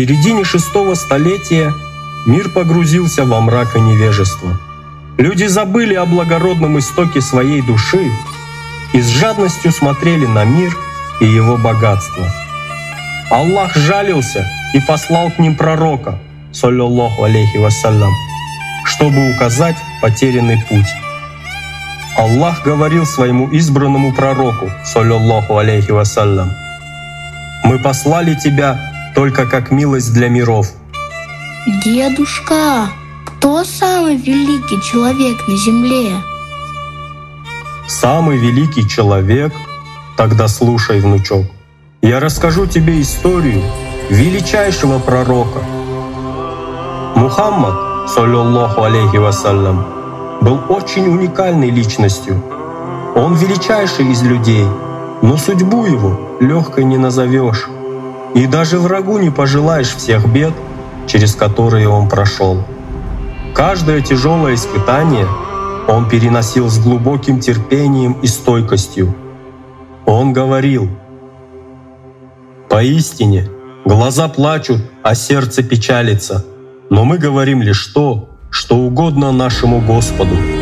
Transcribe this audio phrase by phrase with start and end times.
[0.00, 1.74] середине шестого столетия
[2.24, 4.58] мир погрузился во мрак и невежество.
[5.18, 8.10] Люди забыли о благородном истоке своей души
[8.94, 10.74] и с жадностью смотрели на мир
[11.20, 12.24] и его богатство.
[13.30, 16.18] Аллах жалился и послал к ним пророка,
[16.50, 18.14] саллиллаху алейхи вассалям,
[18.86, 20.88] чтобы указать потерянный путь.
[22.16, 26.50] Аллах говорил своему избранному пророку, саллиллаху алейхи вассалям,
[27.64, 28.90] «Мы послали тебя
[29.20, 30.68] только как милость для миров».
[31.84, 32.88] Дедушка,
[33.26, 36.16] кто самый великий человек на земле?
[37.86, 39.52] Самый великий человек?
[40.16, 41.44] Тогда слушай, внучок.
[42.00, 43.60] Я расскажу тебе историю
[44.08, 45.60] величайшего пророка.
[47.14, 49.84] Мухаммад, саллиллаху алейхи вассалям,
[50.40, 52.42] был очень уникальной личностью.
[53.14, 54.64] Он величайший из людей,
[55.20, 57.68] но судьбу его легкой не назовешь.
[58.34, 60.52] И даже врагу не пожелаешь всех бед,
[61.06, 62.62] через которые он прошел.
[63.54, 65.26] Каждое тяжелое испытание
[65.88, 69.14] он переносил с глубоким терпением и стойкостью.
[70.06, 70.88] Он говорил,
[72.68, 73.48] «Поистине,
[73.84, 76.44] глаза плачут, а сердце печалится,
[76.90, 80.59] но мы говорим лишь то, что угодно нашему Господу».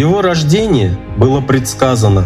[0.00, 2.24] Его рождение было предсказано.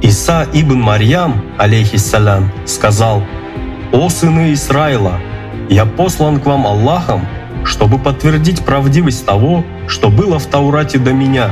[0.00, 3.24] Иса ибн Марьям, алейхиссалям, сказал,
[3.92, 5.20] «О сыны Израиля,
[5.68, 7.26] я послан к вам Аллахом,
[7.64, 11.50] чтобы подтвердить правдивость того, что было в Таурате до меня,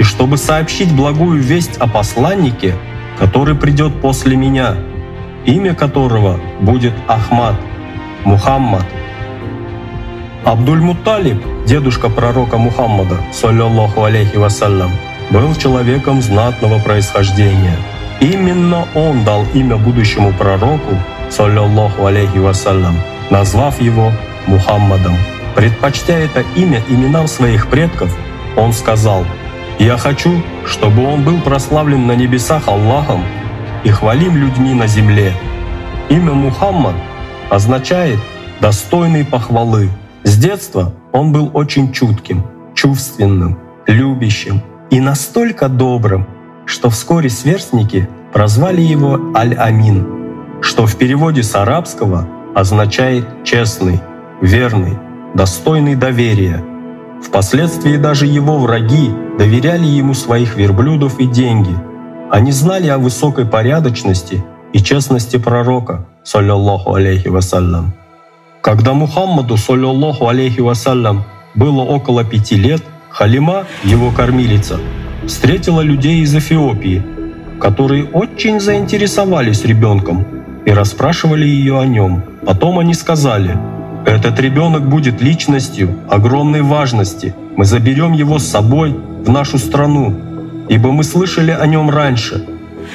[0.00, 2.74] и чтобы сообщить благую весть о посланнике,
[3.20, 4.74] который придет после меня,
[5.44, 7.54] имя которого будет Ахмад,
[8.24, 8.84] Мухаммад.
[10.46, 14.92] Абдуль-Муталиб, дедушка пророка Мухаммада, саллиллаху алейхи вассалям,
[15.30, 17.76] был человеком знатного происхождения.
[18.20, 20.94] Именно он дал имя будущему пророку,
[21.30, 22.94] саллиллаху алейхи вассалям,
[23.28, 24.12] назвав его
[24.46, 25.16] Мухаммадом.
[25.56, 28.16] Предпочтя это имя именам своих предков,
[28.56, 29.24] он сказал,
[29.80, 33.24] «Я хочу, чтобы он был прославлен на небесах Аллахом
[33.82, 35.32] и хвалим людьми на земле».
[36.08, 36.94] Имя Мухаммад
[37.50, 38.20] означает
[38.60, 39.90] «достойный похвалы»,
[40.26, 42.42] с детства он был очень чутким,
[42.74, 44.60] чувственным, любящим
[44.90, 46.26] и настолько добрым,
[46.64, 50.04] что вскоре сверстники прозвали его Аль-Амин,
[50.60, 54.00] что в переводе с арабского означает «честный»,
[54.40, 54.98] «верный»,
[55.34, 56.60] «достойный доверия».
[57.22, 61.74] Впоследствии даже его враги доверяли ему своих верблюдов и деньги.
[62.32, 67.94] Они знали о высокой порядочности и честности пророка, саллиллаху алейхи вассалям.
[68.66, 71.22] Когда Мухаммаду, саллиллаху алейхи вассалям,
[71.54, 74.80] было около пяти лет, Халима, его кормилица,
[75.24, 77.00] встретила людей из Эфиопии,
[77.60, 80.26] которые очень заинтересовались ребенком
[80.64, 82.24] и расспрашивали ее о нем.
[82.44, 83.56] Потом они сказали,
[84.04, 87.36] «Этот ребенок будет личностью огромной важности.
[87.56, 90.12] Мы заберем его с собой в нашу страну,
[90.68, 92.44] ибо мы слышали о нем раньше».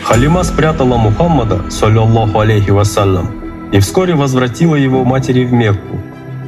[0.03, 3.40] Халима спрятала Мухаммада, саллиллаху алейхи вассалям,
[3.71, 5.97] и вскоре возвратила его матери в Мекку,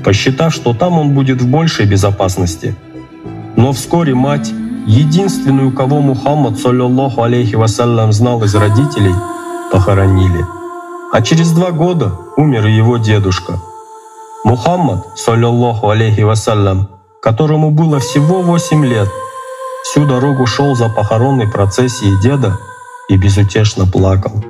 [0.04, 2.76] посчитав, что там он будет в большей безопасности.
[3.56, 4.52] Но вскоре мать,
[4.86, 9.16] единственную, кого Мухаммад, саллиллаху алейхи вассалям, знал из родителей,
[9.72, 10.46] похоронили.
[11.12, 13.60] А через два года умер и его дедушка.
[14.44, 16.90] Мухаммад, саллиллаху алейхи вассалям,
[17.22, 19.08] которому было всего 8 лет,
[19.84, 22.58] всю дорогу шел за похоронной процессией деда
[23.08, 24.44] и безутешно плакал.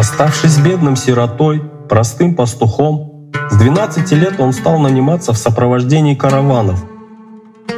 [0.00, 6.82] Оставшись бедным сиротой, простым пастухом, с 12 лет он стал наниматься в сопровождении караванов.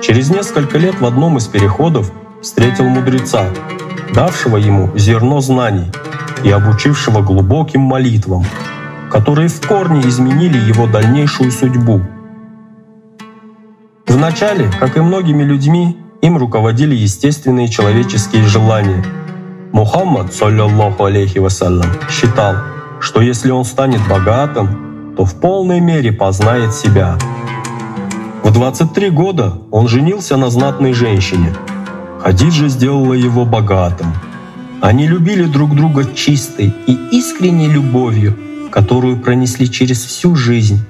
[0.01, 3.47] Через несколько лет в одном из переходов встретил мудреца,
[4.15, 5.91] давшего ему зерно знаний
[6.45, 8.45] и обучившего глубоким молитвам,
[9.11, 12.03] которые в корне изменили его дальнейшую судьбу.
[14.07, 19.05] Вначале, как и многими людьми, им руководили естественные человеческие желания–
[19.73, 22.57] Мухаммад, саллиллаху алейхи вассалям, считал,
[23.01, 27.17] что если он станет богатым, то в полной мере познает себя.
[28.45, 31.55] В 23 года он женился на знатной женщине.
[32.21, 34.13] Хадиджа сделала его богатым.
[34.83, 38.37] Они любили друг друга чистой и искренней любовью,
[38.71, 40.85] которую пронесли через всю жизнь.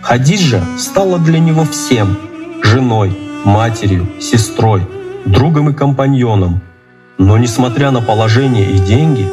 [0.00, 2.16] Хадиджа стала для него всем—
[2.62, 3.14] женой,
[3.44, 4.86] матерью, сестрой,
[5.26, 6.62] другом и компаньоном—
[7.18, 9.28] Но несмотря на положение и деньги,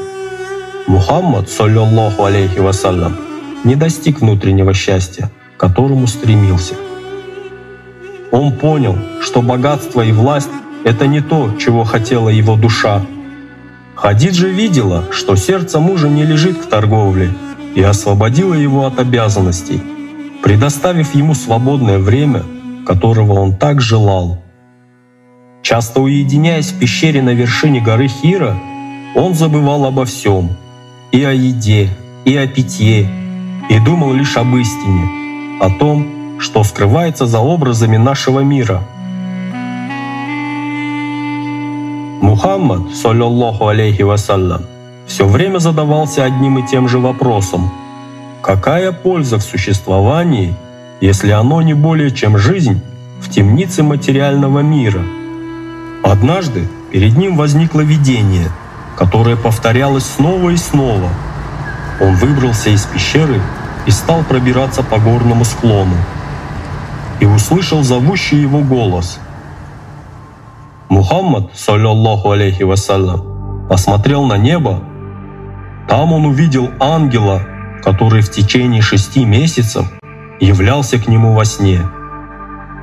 [0.87, 3.15] Мухаммад, саллиллаху алейхи вассалям,
[3.63, 6.75] не достиг внутреннего счастья, к которому стремился.
[8.31, 10.49] Он понял, что богатство и власть—
[10.83, 13.01] это не то, чего хотела его душа.
[13.95, 17.33] Хадиджа видела, что сердце мужа не лежит к торговле,
[17.75, 19.81] и освободила его от обязанностей,
[20.43, 22.43] предоставив ему свободное время,
[22.85, 24.43] которого он так желал.
[25.61, 28.57] Часто уединяясь в пещере на вершине горы Хира,
[29.15, 30.49] он забывал обо всем—
[31.11, 31.89] и о еде,
[32.25, 33.09] и о питье,
[33.69, 38.83] и думал лишь об истине, о том, что скрывается за образами нашего мира.
[42.21, 44.61] Мухаммад, саллиллаху алейхи вассалям,
[45.07, 47.71] все время задавался одним и тем же вопросом.
[48.41, 50.53] Какая польза в существовании,
[51.01, 52.81] если оно не более чем жизнь
[53.19, 55.01] в темнице материального мира?
[56.03, 58.49] Однажды перед ним возникло видение—
[58.99, 61.07] которое повторялось снова и снова.
[62.01, 63.41] Он выбрался из пещеры
[63.85, 65.95] и стал пробираться по горному склону.
[67.21, 69.19] И услышал зовущий его голос.
[70.89, 74.81] Мухаммад, саллиллаху алейхи вассалям, посмотрел на небо.
[75.87, 77.41] Там он увидел ангела,
[77.81, 79.89] который в течение шести месяцев
[80.41, 81.79] являлся к нему во сне.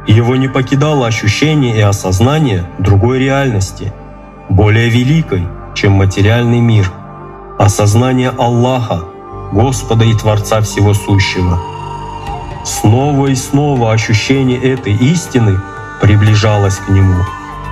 [0.07, 3.93] Его не покидало ощущение и осознание другой реальности,
[4.49, 6.91] более великой, чем материальный мир,
[7.59, 9.03] осознание Аллаха,
[9.53, 11.61] Господа и Творца Всего Сущего.
[12.65, 15.61] Снова и снова ощущение этой истины
[16.01, 17.25] приближалось к нему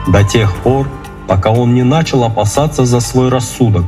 [0.08, 0.88] до тех пор,
[1.28, 3.84] пока он не начал опасаться за свой рассудок.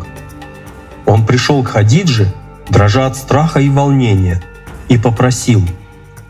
[1.05, 2.33] Он пришел к Хадидже,
[2.69, 4.43] дрожа от страха и волнения,
[4.89, 5.63] и попросил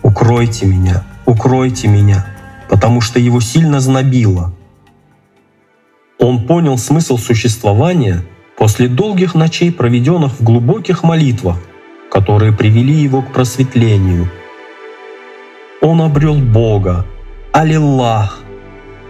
[0.03, 2.27] «Укройте меня, укройте меня»,
[2.69, 4.53] потому что его сильно знобило–
[6.19, 8.25] он понял смысл существования
[8.57, 11.59] после долгих ночей, проведенных в глубоких молитвах,
[12.11, 14.31] которые привели его к просветлению.
[15.83, 17.05] Он обрел Бога,
[17.53, 18.41] Аллах,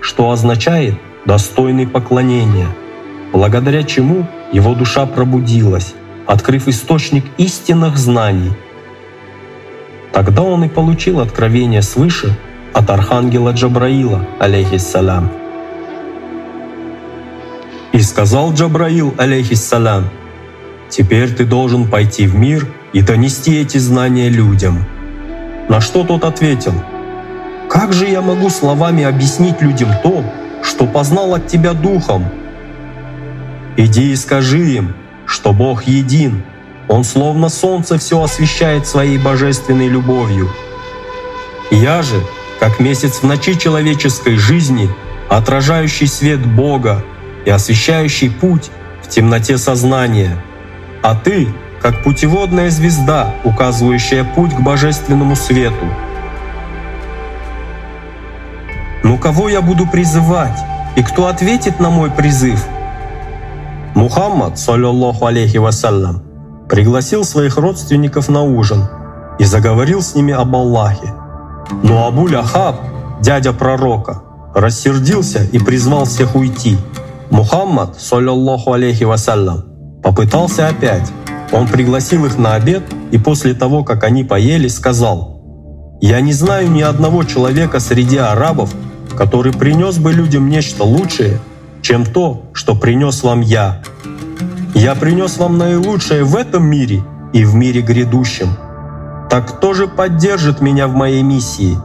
[0.00, 2.68] что означает «достойный поклонения»,
[3.32, 5.94] благодаря чему его душа пробудилась,
[6.26, 8.50] открыв источник истинных знаний.
[10.16, 12.34] Тогда он и получил откровение свыше
[12.72, 15.30] от архангела Джабраила, алейхиссалям.
[17.92, 20.08] И сказал Джабраил, алейхиссалям,
[20.88, 24.86] «Теперь ты должен пойти в мир и донести эти знания людям».
[25.68, 26.72] На что тот ответил,
[27.68, 30.24] «Как же я могу словами объяснить людям то,
[30.62, 32.24] что познал от тебя духом?»
[33.76, 34.94] «Иди и скажи им,
[35.26, 36.42] что Бог един,
[36.88, 40.48] Он словно солнце все освещает своей божественной любовью.
[41.70, 42.22] Я же,
[42.60, 44.88] как месяц в ночи человеческой жизни,
[45.28, 47.04] отражающий свет Бога,
[47.44, 48.70] и освещающий путь
[49.02, 50.36] в темноте сознания,
[51.02, 51.48] а ты—
[51.80, 55.86] как путеводная звезда, указывающая путь к божественному свету.
[59.04, 60.58] Но кого я буду призывать,
[60.96, 62.64] и кто ответит на мой призыв?
[63.94, 66.25] Мухаммад, саллиллаху алейхи вассалям,
[66.68, 68.84] пригласил своих родственников на ужин
[69.38, 71.14] и заговорил с ними об Аллахе.
[71.82, 72.76] Но Абуль Ахаб,
[73.20, 74.22] дядя пророка,
[74.54, 76.78] рассердился и призвал всех уйти–
[77.30, 79.64] Мухаммад, саллиллаху алейхи вассалям,
[80.02, 81.10] попытался опять.
[81.52, 85.40] Он пригласил их на обед и после того, как они поели, сказал,
[86.00, 88.72] «Я не знаю ни одного человека среди арабов,
[89.16, 91.40] который принес бы людям нечто лучшее,
[91.82, 93.82] чем то, что принес вам я.
[94.76, 97.02] Я принес вам наилучшее в этом мире
[97.32, 98.50] и в мире грядущем.
[99.30, 101.78] Так кто же поддержит меня в моей миссии?»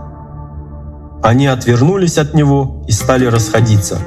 [1.23, 3.99] Они отвернулись от него и стали расходиться.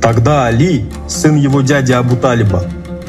[0.00, 2.62] Тогда Али, сын его дяди Абу Талиба,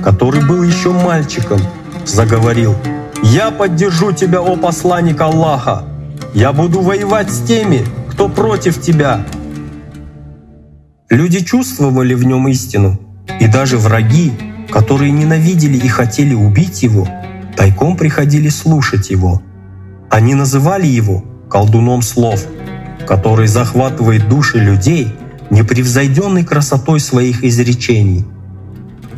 [0.03, 1.59] который был еще мальчиком,
[2.05, 2.73] заговорил
[3.21, 5.83] «Я поддержу тебя, о посланник Аллаха!
[6.33, 9.23] Я буду воевать с теми, кто против тебя!»
[11.11, 12.99] Люди чувствовали в нем истину,
[13.39, 14.33] и даже враги,
[14.73, 17.07] которые ненавидели и хотели убить его,
[17.55, 19.39] тайком приходили слушать его.
[20.09, 22.43] Они называли его колдуном слов,
[23.05, 25.13] который захватывает души людей
[25.51, 28.25] непревзойденной красотой своих изречений.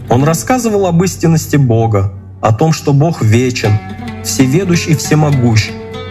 [0.09, 3.71] Он рассказывал об истинности Бога, о том, что Бог вечен,
[4.25, 5.69] всеведущ и всемогущ,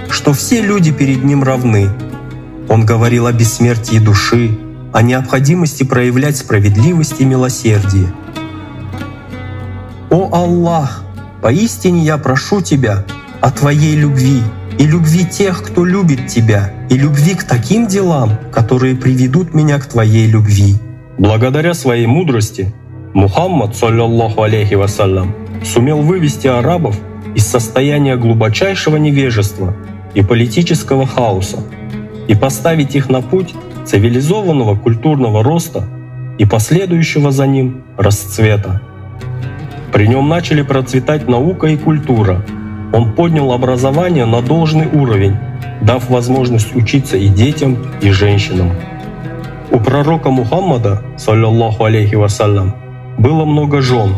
[0.08, 1.90] что все люди перед Ним равны.
[2.70, 4.56] Он говорил о бессмертии души,
[4.94, 8.06] о необходимости проявлять справедливость и милосердие.
[10.14, 11.02] «О Аллах,
[11.42, 13.04] поистине я прошу Тебя
[13.40, 14.42] о Твоей любви,
[14.78, 19.86] и любви тех, кто любит Тебя, и любви к таким делам, которые приведут меня к
[19.86, 20.76] Твоей любви.
[21.18, 22.72] Благодаря своей мудрости
[23.12, 26.96] Мухаммад, саллиллаху алейхи вассалям, сумел вывести арабов
[27.34, 29.74] из состояния глубочайшего невежества
[30.14, 31.58] и политического хаоса
[32.28, 33.52] и поставить их на путь
[33.84, 35.88] цивилизованного культурного роста
[36.38, 38.80] и последующего за ним расцвета.
[39.94, 42.44] При нем начали процветать наука и культура.
[42.92, 45.36] Он поднял образование на должный уровень,
[45.82, 48.72] дав возможность учиться и детям, и женщинам.
[49.70, 52.74] У пророка Мухаммада, саллиллаху алейхи вассалям,
[53.18, 54.16] было много жен,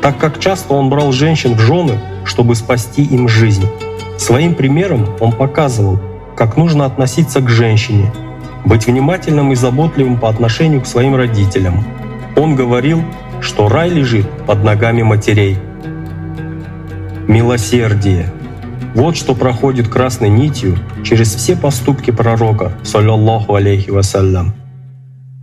[0.00, 3.66] так как часто он брал женщин в жены, чтобы спасти им жизнь.
[4.16, 5.98] Своим примером он показывал,
[6.36, 8.12] как нужно относиться к женщине,
[8.64, 11.82] быть внимательным и заботливым по отношению к своим родителям.
[12.36, 13.02] Он говорил,
[13.40, 15.58] что рай лежит под ногами матерей.
[17.26, 18.26] Милосердие.
[18.94, 24.52] Вот что проходит красной нитью через все поступки пророка, саллаллаху алейхи вассалям.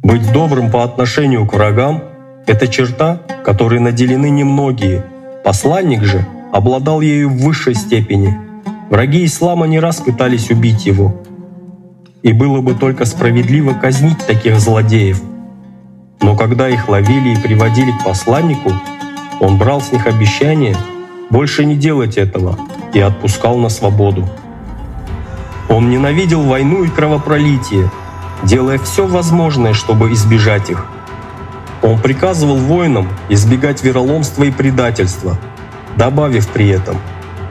[0.04, 2.04] Быть добрым по отношению к врагам—
[2.48, 5.06] это черта, которой наделены немногие.
[5.44, 8.38] Посланник же обладал ею в высшей степени.
[8.90, 11.22] Враги ислама не раз пытались убить его.
[12.22, 15.22] И было бы только справедливо казнить таких злодеев—
[16.22, 18.72] но когда их ловили и приводили к посланнику,
[19.40, 20.76] он брал с них обещание
[21.30, 22.58] больше не делать этого
[22.94, 24.28] и отпускал на свободу.
[25.70, 27.92] Он ненавидел войну и кровопролитие,
[28.44, 30.86] делая все возможное, чтобы избежать их.
[31.84, 35.38] Он приказывал воинам избегать вероломства и предательства,
[35.96, 36.98] добавив при этом,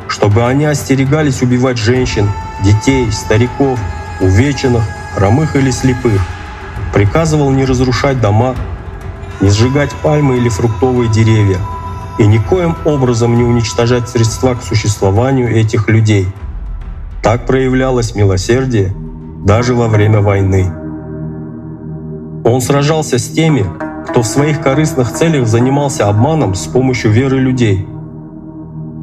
[0.09, 2.29] чтобы они остерегались убивать женщин,
[2.65, 3.79] детей, стариков,
[4.21, 6.21] увеченных, хромых или слепых–
[6.97, 8.55] приказывал не разрушать дома,
[9.43, 11.59] не сжигать пальмы или фруктовые деревья
[12.19, 16.27] и никоим образом не уничтожать средства к существованию этих людей.
[17.23, 18.95] Так проявлялось милосердие
[19.45, 20.73] даже во время войны.
[22.47, 23.67] Он сражался с теми,
[24.09, 27.87] кто в своих корыстных целях занимался обманом с помощью веры людей.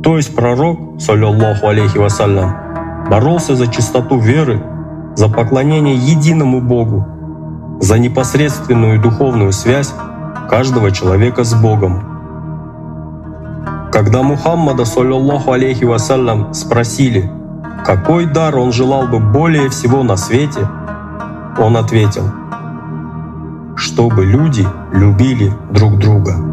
[0.02, 2.56] То есть пророк, саллиллаху алейхи вассалям,
[3.08, 4.64] боролся за чистоту веры,
[5.16, 7.06] за поклонение единому Богу,
[7.84, 9.94] за непосредственную духовную связь
[10.50, 12.02] каждого человека с Богом.
[13.92, 17.30] Когда Мухаммада, саллиллаху алейхи вассалям, спросили,
[17.86, 20.66] какой дар он желал бы более всего на свете,
[21.58, 22.32] он ответил,
[23.76, 26.53] чтобы люди любили друг друга.